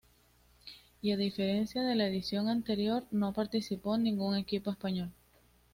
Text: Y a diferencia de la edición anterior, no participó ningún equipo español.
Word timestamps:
Y 1.03 1.11
a 1.11 1.15
diferencia 1.17 1.83
de 1.83 1.93
la 1.93 2.07
edición 2.07 2.49
anterior, 2.49 3.05
no 3.11 3.33
participó 3.33 3.99
ningún 3.99 4.35
equipo 4.35 4.71
español. 4.71 5.11